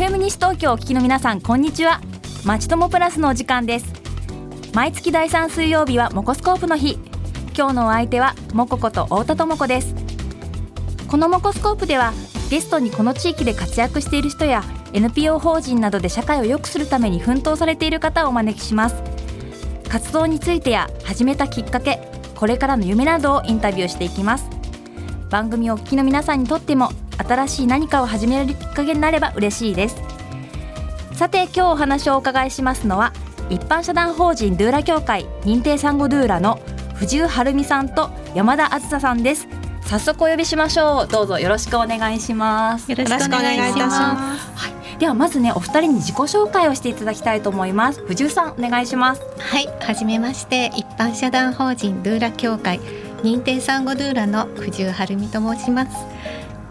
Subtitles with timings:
[0.00, 2.00] FM 西東京お聞きの皆さんこんにちは。
[2.46, 3.92] まちともプラスのお時間です。
[4.72, 6.98] 毎月第3水曜日はモコスコープの日。
[7.54, 9.94] 今日のお相手はモココと太田智子です。
[11.06, 12.14] このモコスコープでは
[12.48, 14.64] ゲストにこの地域で活躍している人や
[14.94, 19.02] NPO 法人などで社会を良くするために奮闘されている方をお招きします。
[19.90, 22.00] 活動についてや始めたきっかけ
[22.36, 24.48] これからの夢などをインタビューしていきます。
[25.28, 26.88] 番組をお聞きの皆さんにとっても
[27.26, 29.96] 新しい何かを始めるきっかけになれば嬉しいです。
[31.14, 33.12] さて今日お話をお伺いしますのは
[33.50, 36.60] 一般社団法人ドゥーラ協会認定産後ドゥーラの
[36.94, 39.46] 藤井晴美さんと山田あずささんです。
[39.82, 41.08] 早速お呼びしましょう。
[41.08, 42.90] どうぞよろしくお願いします。
[42.90, 44.50] よろしくお願いいたします。
[44.54, 48.00] はい、ではまずねお二人に自己紹介をしていただきたいと思います。
[48.06, 49.22] 藤井さんお願いします。
[49.38, 49.66] はい。
[49.80, 52.80] はじめまして一般社団法人ドゥーラ協会
[53.22, 55.96] 認定産後ドゥーラの藤井晴美と申します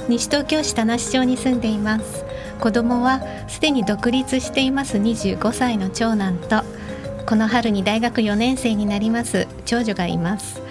[0.10, 2.26] 西東京市田無町に住んでいます。
[2.60, 4.98] 子供はすでに独立しています。
[4.98, 6.64] 25歳の長男と
[7.28, 9.48] この春に大学4年生になります。
[9.66, 10.64] 長女がいます。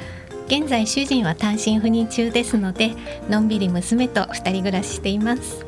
[0.48, 2.96] 現在主人は単身赴任中ですので
[3.30, 5.64] のんびり娘と2人暮らししています。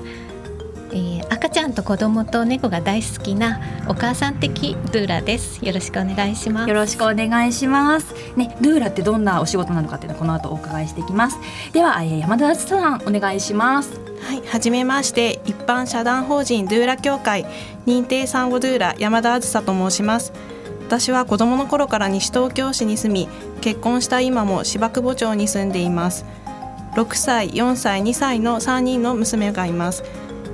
[0.93, 5.65] えー、赤ちゃんと子供と猫が大好きなお母さん的ドゥーラです。
[5.65, 6.69] よろしくお願いします。
[6.69, 8.15] よろしくお願いします。
[8.37, 11.39] ねドゥーラってどんなお仕事なのかっていうのはこの後お伺いしていきます。
[11.73, 14.01] では、えー、山田さんお願いします。
[14.23, 15.41] はい、はじめまして。
[15.45, 17.47] 一般社団法人ドゥーラ協会
[17.87, 20.33] 認定産後ドゥーラ山田あずさと申します。
[20.87, 23.29] 私は子供の頃から西東京市に住み
[23.61, 26.25] 結婚した今も芝久保町に住んでいます。
[26.95, 30.03] 6歳4歳2歳の3人の娘がいます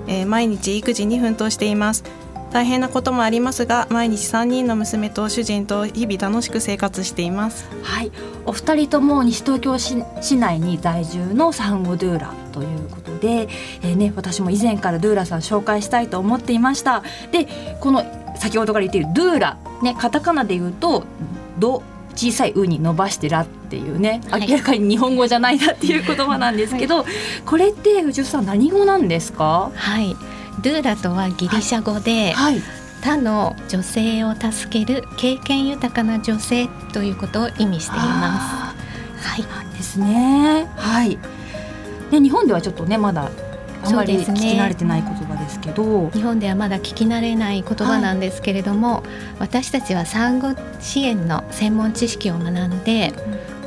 [0.07, 2.05] えー、毎日育児に奮闘しています。
[2.53, 7.69] 大変なこともありますが毎日3人の娘と主人と日々楽しく生活しています。
[7.83, 8.13] はい。
[8.47, 13.48] お二人とも西東京市市内に在住の産後ドゥーラということで、
[13.83, 17.03] えーね、私も以前からドゥーラさん紹介したいと思っていました。
[17.33, 17.47] で
[17.80, 18.05] この
[18.36, 21.05] 先ほどから言っているドゥーラ、ね、カタカナで言うと
[21.59, 21.83] 「ド」
[22.17, 27.07] 小さい「う」に伸ばして「ら」っていうね明らかに日本語じゃないなっていう言葉なんですけど、はい、
[27.45, 29.71] これって藤井さん何語なんですか？
[29.75, 30.17] はい
[30.63, 32.63] ドゥーラとはギリシャ語で、はいはい、
[33.03, 38.75] 他の女性を助ける経験豊かな女性ということを意味していま
[39.21, 39.29] す。
[39.29, 40.67] はい、ですね。
[40.77, 41.19] はい。
[42.11, 43.31] で日本ではちょっとねまだ
[43.86, 49.02] あまり聞き慣れてない言葉ですけど、ね、日本ではまだ聞き慣れない言葉なんですけれども、はい、
[49.41, 53.13] 私たちは産後支援の専門知識を学んで、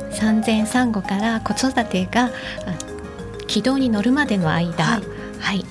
[0.08, 2.30] うん、産前産後から子育てが
[3.46, 5.02] 軌道に乗るまでの間、はい、
[5.40, 5.64] はい、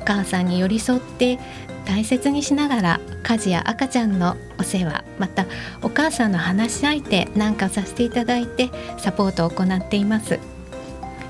[0.00, 1.38] お母さんに寄り添って
[1.86, 5.46] 大切にしながら家事や赤ちゃんのお世話また
[5.82, 10.55] お母さんの話し相手なんかさせていただいてサポートを行っています。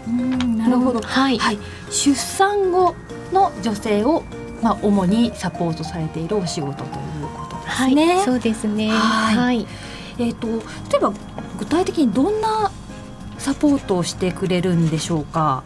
[0.06, 1.58] うんなるほど、はい、はい、
[1.90, 2.94] 出産後
[3.32, 4.22] の女性を
[4.62, 8.14] まあ主にサポートされているお仕事ということですね。
[8.16, 8.88] はい、そうですね。
[8.88, 9.66] はい。
[10.18, 10.46] えっ、ー、と
[10.90, 11.12] 例えば
[11.58, 12.70] 具体的にどんな
[13.38, 15.62] サポートをしてくれるんでしょうか？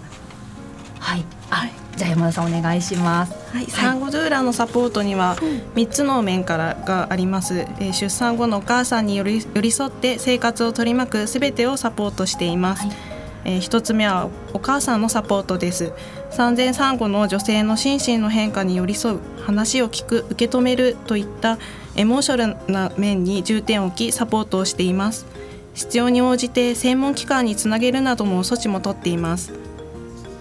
[0.98, 1.24] はい。
[1.50, 1.72] はい。
[1.96, 3.34] じゃあ山田さんお願いします。
[3.52, 5.36] はい、産後ドゥーラのサポートには
[5.74, 13.09] 3つの面からがあります、えー、出産後のお母さんに寄り添って生活を取り巻くすべてをサポートしています、はい
[13.44, 15.92] えー、1つ目はお母さんのサポートです。
[16.30, 21.58] 産前産後の女性の心身の変化に寄り添う話を聞く受け止めるといった
[21.96, 25.26] エモーショナルな面に重点を置きサポートをしています。
[25.74, 29.52] 必要に応じて専門機関につなげるなども措置も取っています。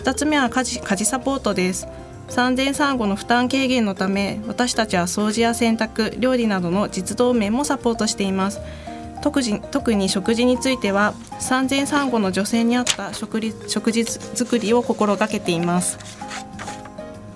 [0.04, 1.88] 2つ目は家事家事サポートです。
[2.30, 8.59] 産前産後の負担軽減のため私たちは掃除や洗濯料理などの実動面もサポートしています。
[9.22, 15.97] 特に特に食事については産前産後の女性に合った食食事作りを心がけています。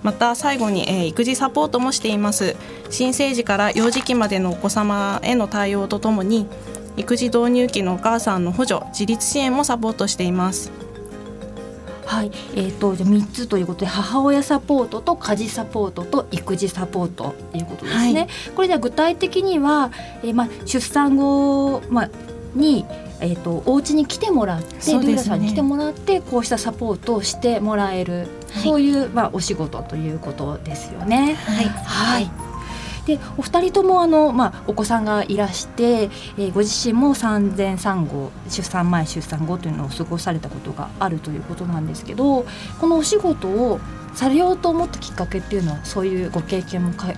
[0.02, 2.56] また最後に、えー、育児サポートもしています。
[2.90, 6.46] 新生児から幼児期までのお子様への対応とともに
[6.96, 10.83] 育児導入期のお母さんの補助自立支援もサポートしています。
[12.06, 18.20] はい、えーと、じゃ3つということで母親サポートと家事サポートと育児サポートということですね。
[18.20, 19.90] はい、これでは具体的には、
[20.22, 22.10] えーまあ、出産後、まあ、
[22.54, 22.84] に
[23.20, 31.34] えーと、お家に来てもらって、ね、ルーラさんに来てもらってこうしたサポートをしてもらえる、はい、そういう、まあ、お仕事ということですよね。
[31.34, 32.43] はい、はい
[33.06, 42.46] でお二人ともあの、まあ、お子さんがいらして、えー、ご自身も産前産後出産前出産後というのを過ごされたことがあるということなんですけど
[42.80, 43.80] このお仕事を
[44.14, 47.08] されようと思ったきっかけっていうのはそういうご経験もか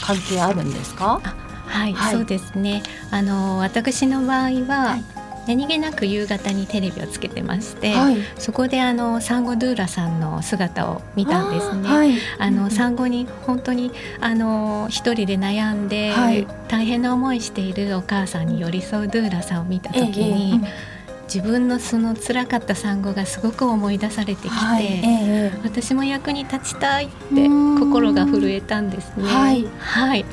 [0.00, 1.20] 関係あるんですか？
[1.66, 2.82] はい、はい、そうですね。
[3.10, 5.04] あの私の場合は、はい
[5.46, 11.88] 何気なく夕方にテレビをつけてまして、はい、そこであのサンゴドゥーラさんの姿を見たんですね。
[11.88, 20.60] あはい、あの産後に本当にあの一人で悩んで、はい、大変な思いしているお母さんに寄り添うドゥーラさんを見た時に。
[20.64, 20.96] ええ
[21.26, 29.24] 自分のその辛かった産後がすごく思い出されてきて、はいえ私も役に立ちたいって心が震えたんですね。
[29.24, 30.24] はい、はい。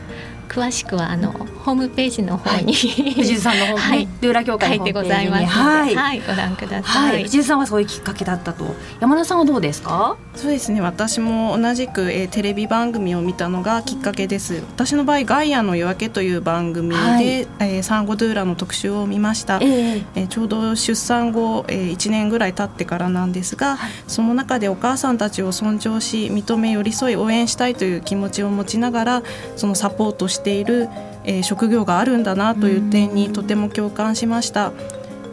[0.48, 1.33] 詳しくはあの
[1.63, 2.80] ホームページの方に、は
[3.10, 8.65] い、藤井さんの方に、はい、ルーラ協会のホームページにはい、はい、ご覧ください、はい、藤井さんはそういうきっかけだったと。
[9.00, 10.18] 山田さんはどうですか？
[10.36, 10.81] そうですね。
[10.81, 14.62] 私も同じく、えー、テレビ番組を見たのがきっかけです。
[14.71, 29.24] 私の場合ガイアの夜明けという番組で、はい、えー、サンゴドゥーラの特集を見ました、えー、えー、ちょうど出産後、えー、1年ぐらい経ってからなんですが、はい、その中でお母さんたちを尊重し認め寄り添い応援したいという気持ちを持ちながら
[29.56, 30.89] そのサポートしている
[31.23, 34.71] えー、職業があるんだなという点にとても共感しました。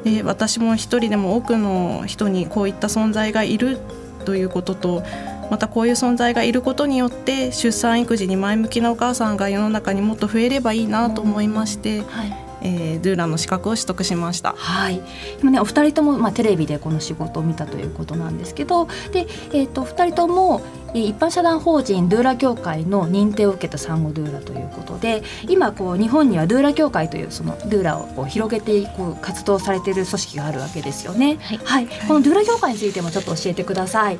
[0.05, 3.79] で私も一人でも多くの人にこういった存在がいる
[4.25, 5.03] ということと
[5.51, 14.55] またこういう存在がいることによって出産育児に前向きなお母さんが世の中にもっと増えればいいなと思いまして、はいえー、ドゥーラの資格を取得しました。
[14.57, 15.01] はい。
[15.41, 20.63] 今ねお二人ともまあテレビでこの仕事を見たということなんですけど、でえっ、ー、と二人とも
[20.95, 31.37] 一般社団法人ドゥーラ協会の認定を受けた産後ドゥーラということで今こう日本にはドゥーラ協会というそのドゥーラをこう広げていく活動されている組織があるわけですよね。
[31.37, 34.19] はい、はい、このドゥーラ協会についてもちょっと教えてください。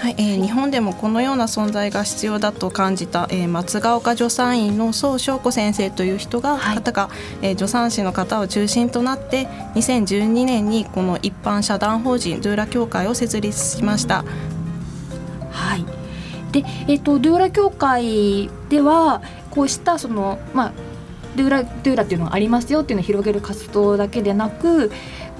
[0.00, 7.10] はい、えー、日本でもこのような存在が必要だと感じた、えー、松ヶ丘助産院の宋翔子先生という人が、はい、方が、
[7.42, 14.24] えー、助産師の方を中心となって2012年にこの一般社団法人ドゥーラ協会を設立しました。
[15.50, 15.84] はい
[16.52, 20.72] でえーと、ドゥーラ協会ではこうしたその、まあ、
[21.36, 24.92] ドゥーラドゥーラっていうのがありますよっていうのを広げる活動だけでなく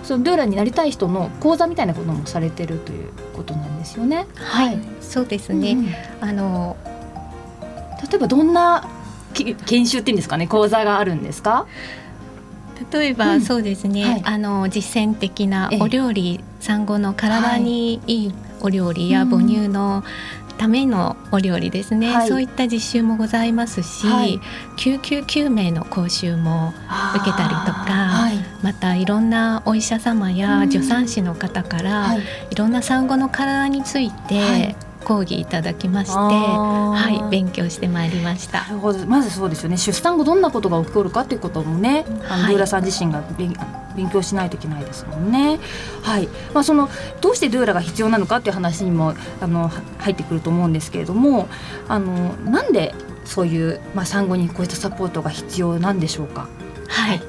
[0.02, 4.26] そのドゥーラになりたい人の講座みたいなこともされてるということなんですよね。
[4.34, 5.72] はい、そうですね、
[6.22, 6.76] うん、あの
[8.02, 8.88] 例えばどんな
[9.32, 11.66] 研修っていうんですかね講座があるんですか？
[12.92, 20.02] 例えば、そうですね、はい、あの実践的なお料理、産後の体にいいお料理や母乳の
[20.54, 24.40] ためのお料理ですね、はい、そういった実習もございますし、はい、
[24.76, 26.72] 救急救命の講習も
[27.16, 32.14] 受けたりとか、はい、またいろんなお医者様や助産師の方から、
[32.50, 32.54] い。
[32.54, 38.62] ろんな産後の体について、講義いただきまして、はい、勉強してまいりました。
[38.62, 39.76] なるほど、まずそうですよね。
[39.76, 43.54] 出産後どんなことが起こるかということもね、あの、はい、ドゥーラさん自身が勉
[43.96, 45.58] 勉強しないといけないですもんね。
[46.02, 46.88] はい、まあその
[47.20, 51.48] どうしてドゥーラが必要なのかっていう話にもあの入ってくると思うんですけれども、
[51.88, 52.94] あのなんで
[53.24, 56.48] そういうまあ産後にこういったサポートが必要なんでしょうか？
[56.88, 57.22] はい、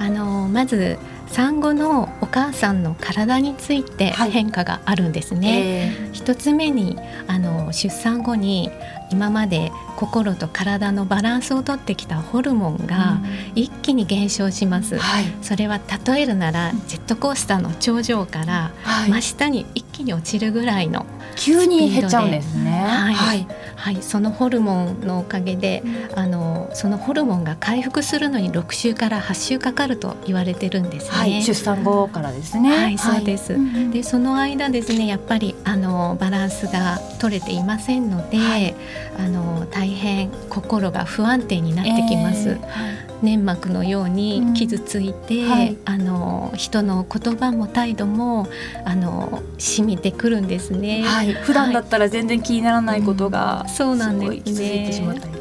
[0.00, 5.48] あのまず産後のお母さんの体について変化があるんですね。
[5.50, 5.92] はいえ。
[6.10, 6.98] ー、一つ目に
[7.28, 8.70] あの出産後に
[9.12, 13.20] 今まで心と体のバランスをとってきたホルモンが
[13.54, 18.72] 一気に減少します、うんはい、それは例えるならジェットコースターの頂上から
[19.08, 21.04] 真下に一気に落ちるぐらいの
[21.36, 22.70] 急に減っちゃうんですね。
[22.70, 25.82] はい、はい、はい、そのホルモンのおかげで、
[26.14, 31.10] あのそのホルモンが回復するのに6週から8週かかると言われてるんですね。
[31.10, 32.76] はい、出産後からですね。
[32.76, 33.56] はい、そうです。
[33.92, 38.74] で、その間ですね、やっぱりあのバランスが取れていませんので、
[39.18, 42.48] あの大変心が不安定になってきます。
[42.48, 48.48] えー粘膜のように傷ついて、うんはい、あの人の言葉も態度も
[48.84, 51.02] あの染みてくるんですね。
[51.02, 54.90] はい、普段だったら全然気にならないことが、うん、そうなんですね。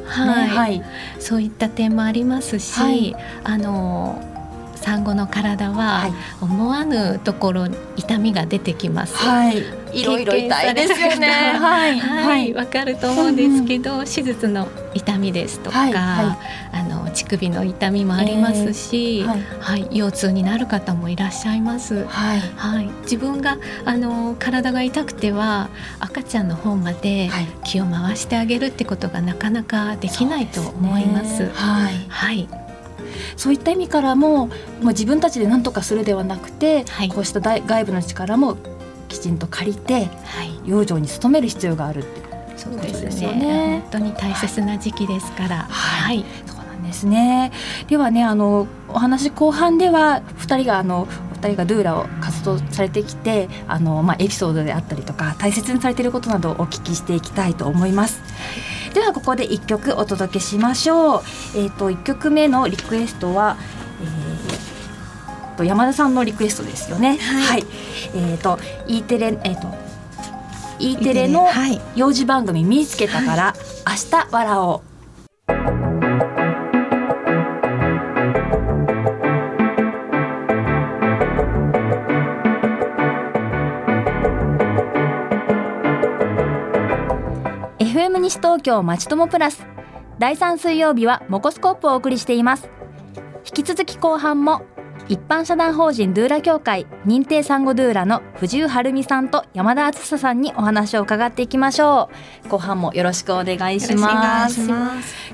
[0.06, 0.84] はい、はい、
[1.20, 4.22] そういった点もありますし、はい、あの
[4.76, 6.10] 産後の体は
[6.42, 9.16] 思わぬところ痛みが出てきます。
[9.16, 11.28] はい、いろいろ痛いですよね。
[11.28, 16.38] はい、はい、わ、かると思うんですけど、うん、手術の痛みですとか、あ
[16.84, 22.06] の乳首の痛みもありますし、えー、はい、はい、腰痛になる方もいらっしゃいます。
[22.06, 25.70] はい、はい、自分があの体が痛くては
[26.00, 27.30] 赤ちゃんの方まで
[27.64, 31.50] 気を回してあげるってことがなかなかできないと思います。
[31.50, 32.48] はい、はい。
[33.38, 34.52] そういった意味からもも
[34.84, 38.58] う自分たちで何とかするではなくて、はい、こうした外部の力も
[39.20, 43.84] きちんと借りて、はい、養生に努める必要があるってそうですよね。
[43.84, 45.68] 本当に大切な時期ですから。
[45.70, 47.54] はい、そうなんですね。
[47.88, 58.22] ではね、あのお話後半では二人があの二人がドゥーラを活動されてきて、あのまあエピソードであったりとか大切にされていることなどをお聞きしていきたいと思います。
[58.94, 61.22] ではここで一曲お届けしましょう。
[61.56, 63.56] えっ、ー、と一曲目のリクエストは、
[64.02, 64.29] えー、
[65.60, 67.18] と山田さんのリクエストですよね。
[67.18, 67.66] はい。
[68.16, 69.68] えっ、と E テレえっ、と
[70.80, 71.48] E テレの
[71.96, 73.54] 幼児番組見つけたから、
[73.86, 74.90] 明日笑おう。
[87.80, 89.66] FM 西東京まちともプラス
[90.20, 92.70] 第3水曜日はモコスコープをお送りしています
[93.46, 94.62] 引き続き後半も
[95.10, 102.12] 一般社団法人ドゥーラ協会認定産後ドゥーラの藤井晴美さんと山田敦さんにお話を伺っていきましょ
[102.46, 102.48] う。
[102.50, 104.70] 後半もよろしくお願いします。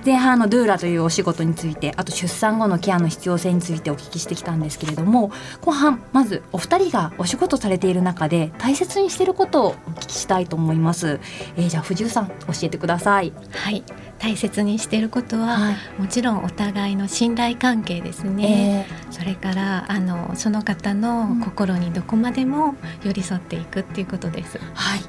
[0.06, 11.20] 前半のドゥーラというお仕事についてあと出産後のケアの必要性についてお聞きしてきたんですけれども後半まずお二人がお仕事されている中で大切にしていることをお聞きしたいと思います、
[11.58, 13.34] えー、じゃあ藤井さん教えてください。
[13.52, 13.84] はい
[14.20, 24.58] 大切にしていることは、はい、もちろんお互いの信頼関係ですね、えー、それからあのその方の心にどこまでも寄り添っていくっていうことです。
[24.74, 25.02] はい。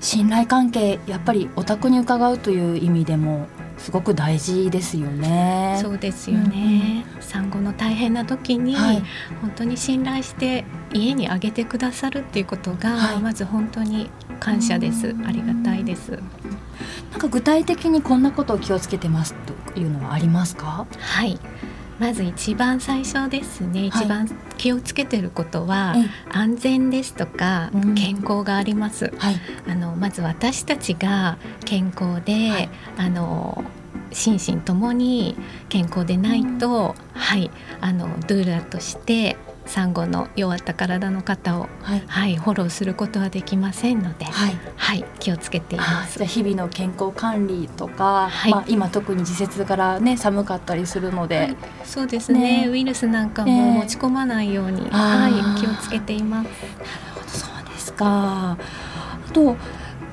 [0.00, 3.48] 信頼関係やっぱりお宅に伺うという意味でも
[3.78, 5.78] すごく大事ですよね。
[5.80, 7.06] そうですよね。
[7.16, 9.02] うん、産後の大変な時に、はい、
[9.40, 15.14] 本当に信頼して家にあげてくださるっていうことが、はい、まず本当に感謝です。
[15.24, 16.20] ありがたいです。
[17.10, 19.34] なんか具体的にこんなことを気をつけてます
[19.74, 20.86] というのはありますか？
[20.98, 21.38] はい
[21.98, 25.96] まず一番最初ですね、一番気をつけてることは、
[26.30, 29.36] 安全ですとか、健康があります、はい、
[29.68, 33.64] あのまず私たちが健康で、はい、あの
[34.12, 35.36] 心身ともに
[35.68, 37.50] 健康でないと、はい、
[37.80, 39.36] あのドゥーラとして
[39.68, 46.18] 産後の弱った体の方を、はい、はい、フォローすることはできませんので、はい、はい、気をつけています。
[46.18, 56.46] じゃ日々の健康管理とか、はい、まあ今特に時節からね寒かったりするので、そうですね、ね、ウイルスなんかも持ち込まないように、はい、気をつけています。
[56.46, 56.54] なる
[57.14, 57.28] ほど。
[57.28, 58.06] そうですか。
[58.52, 58.58] あ
[59.32, 59.56] と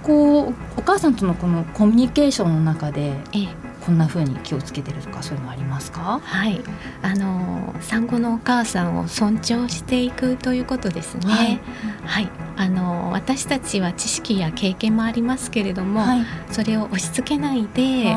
[0.03, 6.19] こうお母さんとのこのコミュニケーションの中で、ええこんな風に気をつけてるとかそういうのありますか？
[6.23, 6.59] はい。
[7.03, 11.27] あの産後のお母さんを尊重していくということですね。
[11.27, 11.59] はい、
[12.03, 18.15] はい、あの私たちは知識や経験もありますけれども、はい、それを押し付けないで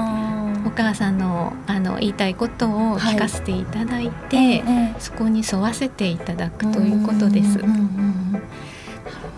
[0.64, 7.58] お母さんのあの言いたいことを聞かせていただいて、はいそこに沿わせていただくということです。
[7.58, 7.70] なる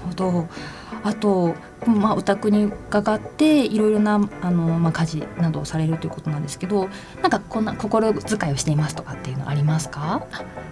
[0.06, 0.48] ほど。
[1.02, 1.54] あと
[1.86, 6.88] まあ、お宅に伺っていろいろなあの、まあ、家事などをされるということなんですけど
[7.22, 10.26] なんかこんな心遣いをしていますとかっていうのありますか？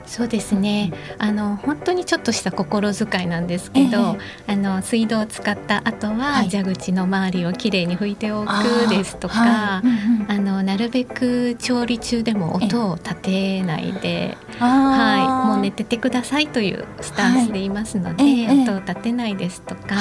[0.07, 0.93] そうですね。
[1.19, 8.49] あの本当にちょっとした心遣いなんですけど、えー、あの水道を使った後は、はい、蛇口の周りをきれいに拭いておく
[8.89, 9.83] ですとかあ、は
[10.29, 19.97] い、あのなるべく調理中でも音を立てないで、はい、もう寝ててくださいというスタンスでいますので、はいえー、音を立てないですとか。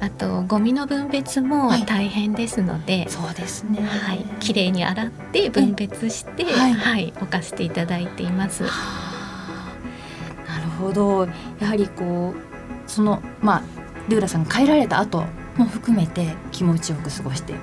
[0.00, 3.80] あとゴミの分別も大変ですので、はい、そうですね。
[3.82, 8.62] はい、綺麗に洗って分別して、はい、はい、置かせていただいています。
[8.62, 8.72] なる
[10.78, 11.26] ほど。
[11.60, 13.62] やはりこうそのまあ
[14.08, 15.24] ルーラさんが帰られた後
[15.56, 17.54] も含めて気持ちよく過ごして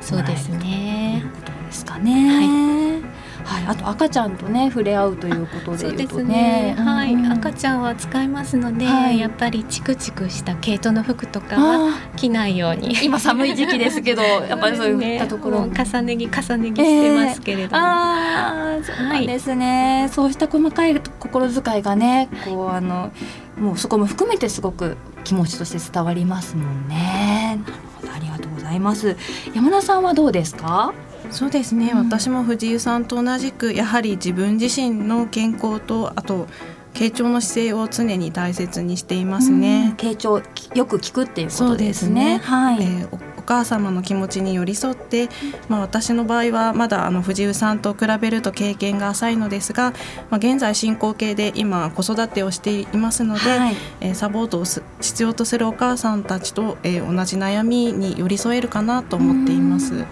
[0.00, 1.22] そうですね。
[1.22, 2.36] ということですかね。
[2.36, 12.96] はいはい、あと赤ちゃんとね触れ合うということでいうとね、ねはい、うん、赤ちゃんは使いますので、はい、やっぱりチクチクした毛糸の服とかは着ないように。
[13.02, 23.10] 今寒い時期ですけど やっぱりそういったところ、ね、重ね着重ね着してますけれども、えー、あそうですね、はい、そうした細かい心遣いがねこうあの
[23.58, 27.60] もうそこも含めてすごく気持ちとして伝わりますもんね。
[27.64, 28.12] なるほど。
[28.12, 29.16] ありがとうございます。
[29.54, 30.92] 山田さんはどうですか？
[31.32, 36.46] そうですね、うん、私も藤井さんと同じくやはり自分自身の健康とあと
[36.94, 39.94] 傾聴の姿勢を常に大切にしていますね。
[39.96, 40.42] 傾聴
[40.74, 42.38] よく聞くっていうことですね。
[42.38, 42.54] すね。
[42.56, 43.08] はい、えー、
[43.38, 45.30] お母様の気持ちに寄り添って、
[45.68, 49.92] まあ、私の場合はまだあの藤井さんと比べると経験が浅いのですが、
[50.28, 54.64] まあ、現在進行形で今子育てをしていますので、はい、えー、サポートを
[55.00, 60.04] 必要とするお母さんたちと、えー、同じ悩みに寄り添えるかなと思っています。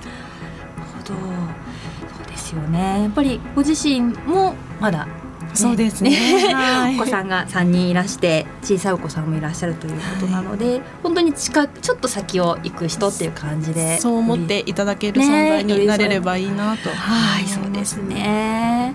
[2.51, 3.03] ですよね。
[3.03, 5.13] やっぱりご自身もまだ、ね、
[5.55, 6.17] そうですね。
[6.99, 18.95] お子さんが3人いらして小さいお子さんもいらっしゃるということなので、はい、本当に近ちょっと先を行く人っていう感じでそう思っていただける存在になれればいいなと、ね、はい、そうですね。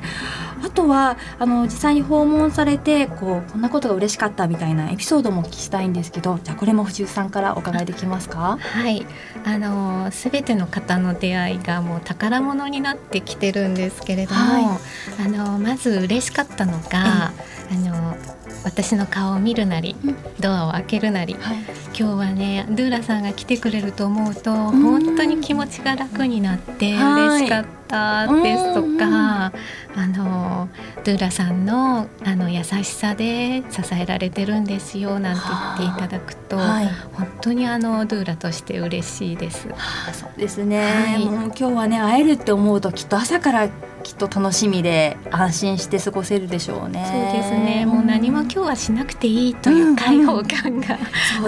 [0.75, 8.57] あとはあの実際に訪問されてこうこんなことが嬉しかったみたいなエピソードも聞きしたいんですけどじゃあこれも藤井さんからお伺いできますか？
[8.59, 9.05] はい。
[9.45, 17.31] あの全ての方の出会いがもう宝物になってきてるんですけれども、はい、あのまず嬉しかったのが、あ
[17.75, 18.17] の
[18.65, 19.95] 私の顔を見るなり、
[20.39, 21.57] ドアを開けるなり、はい、
[21.87, 29.53] 今日はねドゥーラさんが来てくれると思うと本当に気持ちが楽になって嬉しかったですとか、
[29.95, 30.67] あの
[31.03, 35.41] ドゥーラさんのあの優しさで支えられてるんですよなんて
[35.79, 39.69] 言っていただくと、はい、本当にあのドゥーラとして嬉しいです。
[39.69, 39.75] は
[40.09, 43.69] あ、そうですね、今日はね会えるって思うときっと朝から
[44.03, 47.03] きっと楽しみで安心して過ごせるでしょうね。
[47.11, 47.87] そうですね。
[47.87, 50.97] もう何も今日はしなくていいという開放感が、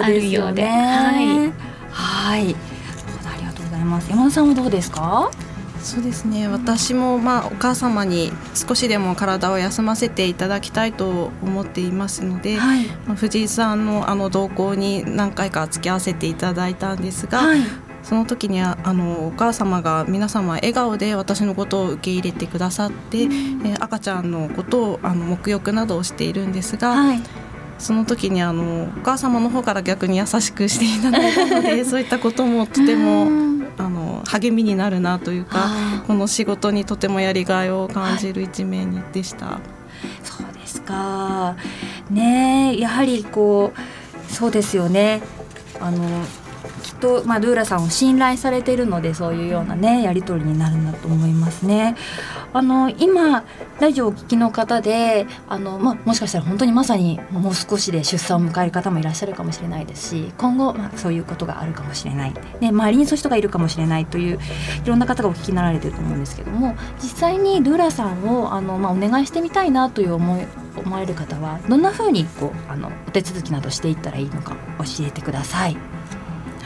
[0.02, 1.52] あるようで、はい。
[1.90, 2.40] はい。
[2.40, 4.10] ありがとうございます。
[4.10, 5.30] 山田さんはどうですか？
[5.80, 12.84] そうですね私もまあお母様に少しでも体を休ませていただきたいと思っていますので、はい、
[13.14, 17.60] 藤井さんのあの動向に何回か付き合わせていただいたんですが、はい、
[18.08, 26.92] その時にあのお母様が皆様笑顔で私のことを受け入れてくださって、うん、え赤ちゃんのことをあの沐浴などをしているんですが。
[26.92, 27.20] はい。
[27.78, 33.28] その時にあのお母様の方から逆に優しくしていただいたので そういったこともとても
[33.78, 35.68] あの励みになるなというか
[36.08, 39.46] この仕事にとてもやりがいを感じる一面でした。
[39.46, 39.56] はい、
[40.24, 41.54] そうですか。
[42.10, 45.20] ねやはりこうそうですよね。
[45.80, 46.00] あの
[46.98, 51.96] と、まあ、ルーラさんを信頼されているのでそういうようなねやり取りになるんだと思いますね。
[52.52, 53.44] あの今
[53.78, 64.38] ラジオをお聞きの方であの、まあ、もしかしたら本当にまさにもう少しで出産を迎える方もいらっしゃるかもしれないですし今後、まあ、そういうことがあるかもしれない、ね、周りにそういう人がいるかもしれないという
[64.84, 70.46] いろんな方がお聞きになられてると思うんですけども実際にルーラさんをあの、まあ、お願いしてみたいなという思い
[70.78, 75.97] 思われる方はどんなふうにこうあのお手続きなどしていったらいいのか教えてください。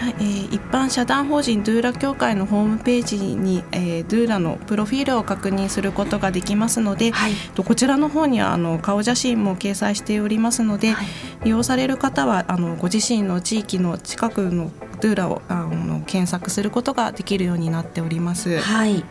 [0.03, 11.07] はい、えー、一般社団法人ドゥーラ協会のホームページに、えー、ドゥーラのプロフィールを確認することができますので、はい、こちらの方にはあの顔写真も掲載しておりますので、はい、
[11.45, 18.59] 利用される方はあのご自身の地域の近くのドゥーラをあの検索することができるようになっております。
[18.59, 19.05] はい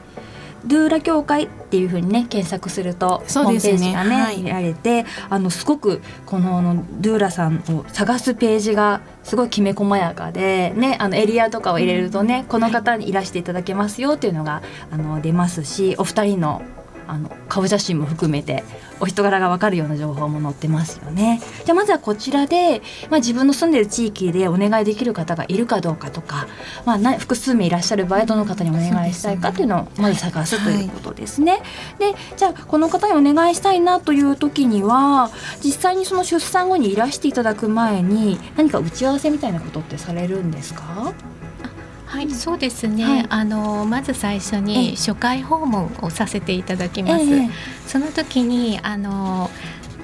[0.65, 16.62] ドゥーラ協会っていうふうにね検索するとホームページがね、はい、見られてあのすごくこのドゥーラさんを探すページがすごいきめ細やかで、ね、あのエリアとかを入れるとね、うん、この方にいらしていただけますよっていうのがあの出ますしお二人の
[17.12, 18.63] あの顔写真も含めて
[19.02, 21.41] お人柄が分かるような情報も載ってますよね。
[21.65, 26.47] じゃあまずはこちらで、まあ、自分の住んでる地域でお願いできる方がいるかどうかとか、
[26.86, 31.52] まあ、な複数名いらっしゃる場合どの方にお願いしたいかっていうのをまず探すということですね。
[31.52, 31.62] はい、
[32.13, 41.12] でじゃあこの方にお願いしたいなという時には実際にその出産後にいらしていただく前に何か打ち合わせみたいなことってされるんですか？
[42.12, 47.26] はい、そうですね、はい、あのまず最初に初回訪問をさせていただきます。
[47.88, 49.50] その時にあの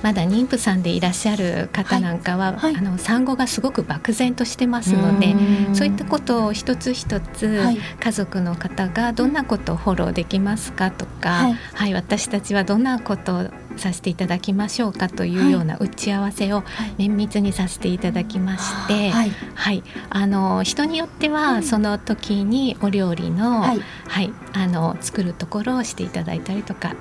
[0.03, 2.55] まだ妊婦さんでいらっしゃる方なんかは、はい。
[2.57, 5.35] はい、あの産後がすごく漠然としてますので
[5.73, 11.93] そういったことを一つ一つ、はい、家族の方がどんなことをフォローできますかとか、はい。
[11.93, 16.63] 私たちはどんなことをさせていただきましょうかというような打ち合わせを
[16.97, 26.95] 綿密にさせていただきまして、はい、はい、あの人によってはその時にお料理の、はい、はい、あの作るところをしていただいたりとか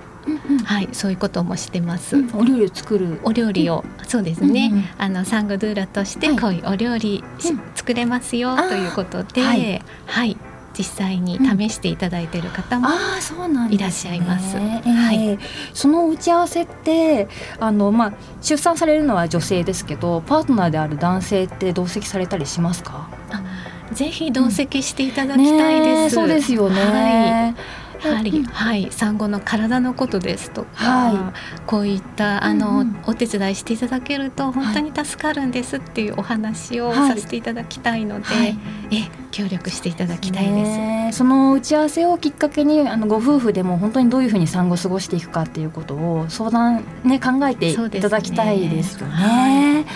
[0.64, 2.16] はい、そういうこともしてます。
[2.34, 3.20] お料理を作る。
[3.22, 4.70] お料理を、そうですね。
[4.72, 10.36] うんうん、あのサンゴドゥーラとしてこういうお料理、はい、作れますよということで、はい、はい、
[10.76, 12.88] 実際に試していただいている方も
[13.70, 14.56] いらっしゃいます。
[14.56, 15.38] ねえー、はい、
[15.72, 17.28] その打ち合わせって
[17.60, 18.12] あのまあ
[18.42, 23.08] 出産されるのは女性ですけど、パートナーである男性って同席されたりしますか？
[23.92, 26.18] ぜひ同席していただきたいです。
[26.18, 26.80] うんね、そうですよね。
[26.80, 38.58] はいやはり、はい、産後の体のことですとか、はい、こういったあの、うん、お手伝いしていただけると本当に助かるんですっていうお話をさせていただきたいので、はい、
[38.90, 41.18] え協力していただきたいです。
[41.18, 49.86] その打ち合わせをきっかけにあのご夫婦でも本当にどういうふうに産後過ごしていくかっていうことを相談ね考えていただきたいですよね。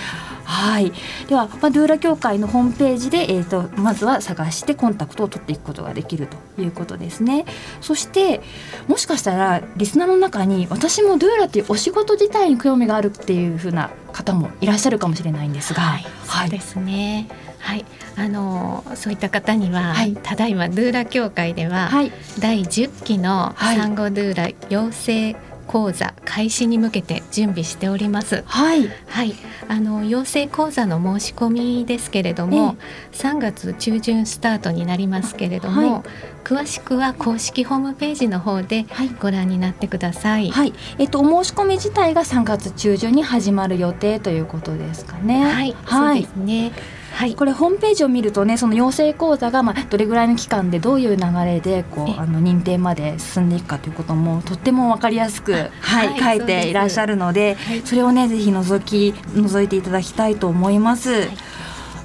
[0.50, 0.92] はい、
[1.28, 7.46] では、まあ、ドゥーラ協会のホームページで、えーと、まずは探してコンタクトを取っていくことができるということですね。
[7.80, 8.40] そして
[8.88, 17.28] もしかしたらリスナーの中に私もドゥーラっていうお仕事自体に興味があるっていうふうな方もいらっしゃるかもしれないんですが、はい、はい、そうですね。
[17.60, 17.84] はい、
[18.16, 25.36] あのそういった方には、はい、ただいまドゥーラ協会では、はい、第10期の産後ドゥーラ養成
[25.70, 28.42] 講座開始に向けて準備しております。
[28.44, 28.88] はい。
[29.06, 29.34] はい。
[29.68, 32.74] あの養成講座の申し込みですけれども、
[33.12, 36.02] 3月中旬スタートになりますけれども、はい。
[36.42, 39.10] 詳しくは公式ホームページの方ではい。
[39.20, 40.50] ご覧になってください。
[40.50, 45.44] はい、えっとお申し込み自体が3月中旬に始まる予定ということですかね。
[45.44, 46.72] はい、そうですね。
[47.20, 56.18] はい、これホームページを見るとねその養成講座がまあどれぐらいの期間でどういう流れでこえうあの認定まで進んでいくかということもとってもわかりやすく、はい。
[56.18, 57.82] はい書いていらっしゃるのではい。
[57.82, 61.28] それをねぜひ覗き覗いていただきたいと思います。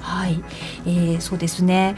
[0.01, 0.43] はい、
[0.86, 1.95] えーそうですね。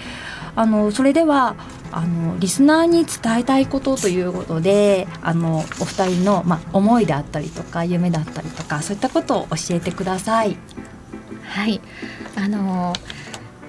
[0.56, 1.56] あのそれでは
[1.92, 10.56] あのリスナーに伝えたいことということであのお二人の、まあ、思いであったりとか夢だったりとかそういったことを教えてください。
[11.48, 11.82] はい、
[12.38, 12.94] あの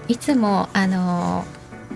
[0.08, 1.44] いつもあの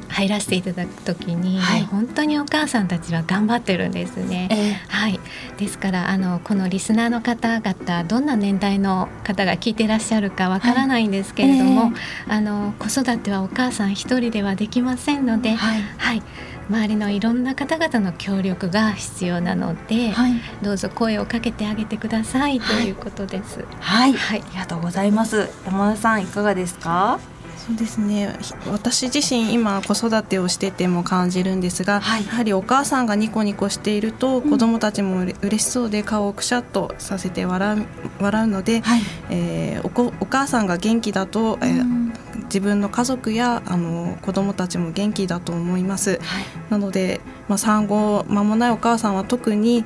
[0.08, 1.82] 入らせていただくときに、はい。
[1.82, 4.48] 本当にお母さんたちは頑張ってるんですね。
[4.50, 5.18] えはい、
[5.56, 11.92] ですからあのこのリスナーの方々どんな年代の方が聞いてらっしゃるかわからないんですけれども、はい。
[12.28, 15.82] あの子育てはお母さん一人ではできませんので、はい。
[15.96, 16.22] はい、
[16.68, 23.64] 周りのいろんな方々の協力が必要なので、はいどうぞ声をかけてあげてくださいとはいいうことです。
[23.80, 25.48] はい、はいありがとうございます。
[25.66, 27.18] 山田さんいかがですか？
[27.66, 37.86] そうですねひ私自身今子育てをしてても感じるんですが、はいやはりお母さんがニコニコしていると、うん子供たちもうれ嬉しそうで顔をくしゃっとさせて笑う
[38.20, 39.00] 笑うので、はい。
[39.30, 42.12] えーおこお母さんが元気だと、えーうん
[42.52, 46.20] 自分の家族やあの子供たちも元気だと思います。
[46.22, 49.84] はいなので、まあ、産後間もないお母さんは特に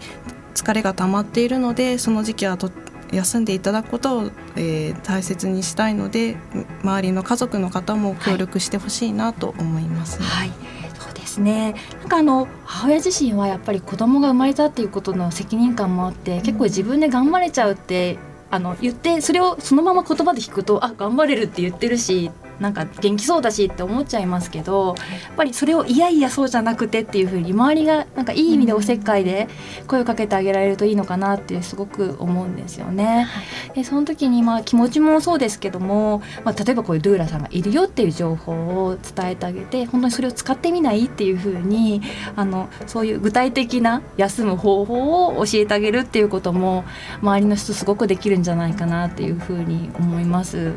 [0.55, 2.70] 疲れが溜まっているのでその時期はと
[3.12, 6.37] 休んでいただくことを、えー大切にしたいので
[6.83, 10.20] 周りの家族の方も協力してほしいなと思います。
[10.20, 10.50] はい。
[10.98, 11.74] そうですね。
[12.00, 18.18] なんかあの母親自身はやっぱり子供が生まれたっていうことの責任感もあって、結構自分で頑張れちゃうって
[18.50, 22.31] あの言ってそれをそのまま言葉で聞くとあ頑張れるって言ってるし。
[22.61, 24.92] なんか元気そうだしって思っちゃいますけどや
[25.33, 29.49] っぱりそれをいやいやそうじゃなくてっていうふうに周りがなんかいい意味でおせっかいで
[29.87, 33.27] 声をかけてあげられるといいのかなってすごく思うんですよね。
[33.75, 38.53] でその時にまあ気持ちもそうですけども、まあ、例えばこういうドゥーラさんがいるよっていう情報
[38.85, 42.03] を伝えてあげて本当にそれを使ってみないっていうふうに
[42.35, 46.85] あのそういう具体的な休む方法を教えてあげるっていうことも
[47.21, 50.73] 周りの人すごくできるんじゃないかなっていうふうに思います。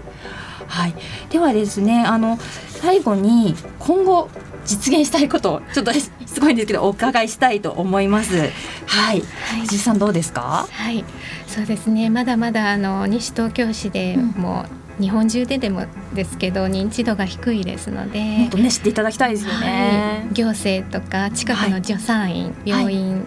[0.70, 0.94] はい、
[1.30, 2.38] ではですねあの
[2.70, 4.30] 最後に今後
[4.66, 5.92] 実現したいことをちょっと
[6.26, 8.38] すごいんですけどお伺いしたいと思います。
[8.38, 8.50] はい、
[8.86, 9.22] はい。
[9.62, 10.68] 藤井さんどうですか？
[10.72, 11.04] はい、
[11.48, 12.10] そうですね。
[12.10, 14.42] まだまだあの西東京市でうん。
[14.42, 14.66] も
[15.00, 20.22] う日本中ででもですけど認知度が低いですので、もっとね知っていただきたいですよね。
[20.26, 23.26] はい、行政とか近くの助産院、病院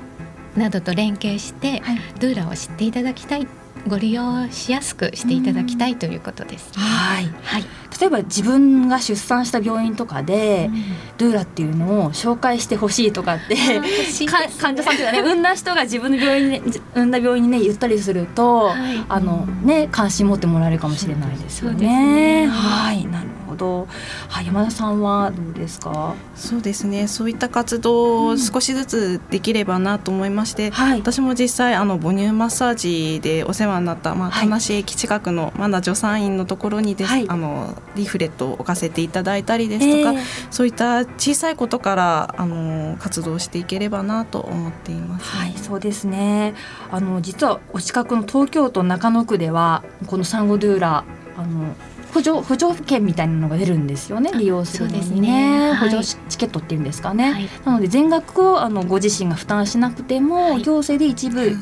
[0.56, 1.98] などと連携して、はい。
[2.20, 3.46] ドゥーラを知っていただきたい、
[3.88, 6.70] ご利用しやすくしていただきたいということです。
[6.76, 6.82] ね。
[6.82, 7.64] はい、はい、
[8.00, 10.70] 例えば自分が出産した病院とかで、
[11.18, 19.04] ドゥーラっていうのを紹介してほしいとかって欲しいかです患者さんというかね産んだ人が自分の病院に、ね、産んだ病院にね言ったりすると、はい。
[19.08, 21.72] あのね関心持ってもらえるかもしれないですよね。
[21.72, 22.46] そうですね。
[22.46, 23.06] はい。
[23.06, 23.31] なるほ
[23.62, 23.86] ど。
[24.28, 26.14] はい山田さんはどうですか？
[26.34, 45.26] そうですねそういった活動を少しずつできればなと思いまして、はい私も実際あの母乳マッサージでお世話になった、まあ、はい田無駅近くのまだ助産院のところにです、はいあのリーフレットを置かせていただいたりですとか、えーそういった小さいことからあの活動していければなと思っています。
[45.26, 46.54] はい、そうですね。
[46.90, 51.04] あの実はお近くの東京都中野区ではこのサンゴドゥーラ
[51.36, 51.74] あの
[52.12, 54.30] 補助補助券みたいなのが出るんですよね。
[54.34, 55.68] 利用するのにね。
[55.68, 57.32] ねはい補助チケットっていうんですかね。
[57.32, 61.56] はいなので全額をあのご自身が負担しなくても、はい行政で一部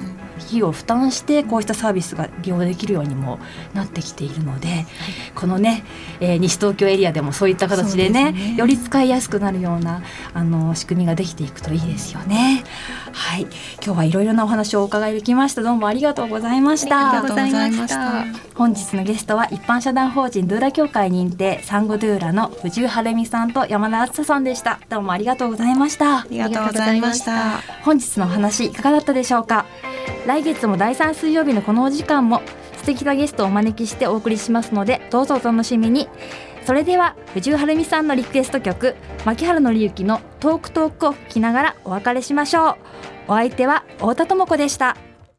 [0.46, 3.38] 費用を負担してこうしたサービスが利用できるようにも
[3.74, 4.86] なってきているので、
[5.34, 5.84] このね、
[6.20, 10.02] えー西東京エリアでもそういった形でねねより使いやすくなるような
[10.34, 12.64] あの仕組みができていくといいですよね。
[13.12, 13.42] はい、
[13.84, 15.62] 今日はいろいろなお話をお伺いできました。
[15.62, 17.16] どうもありがとうございましあた。
[17.18, 24.80] りがとうございましたありがとうございました本日のゲストは一般社団法人ドゥーラ協会認定サンゴドゥーラの藤井晴美さんと山田敦さんでした。
[24.88, 26.26] どうもありがとうございましたあ。
[26.30, 27.58] りがとうございました。
[27.82, 29.66] 本日のお話いかがだったでしょうか？
[30.26, 32.42] 来月も第3水曜日のこのお時間も
[32.76, 36.08] 素敵なゲストをお招きしてお送りしますのでどうぞお楽しみに。
[36.64, 42.76] それでは藤井晴美さんのリクエスト曲牧原紀之のトークトークを聴きながらお別れしましょう。
[43.28, 44.96] お相手は太田智子でした。